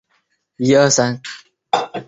[0.57, 1.19] 徐以任之子。